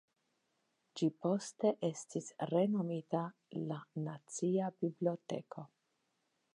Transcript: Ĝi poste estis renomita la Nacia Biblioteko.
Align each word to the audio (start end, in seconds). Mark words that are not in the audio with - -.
Ĝi 1.01 1.09
poste 1.25 1.73
estis 1.89 2.31
renomita 2.53 3.23
la 3.69 3.81
Nacia 4.09 4.75
Biblioteko. 4.83 5.69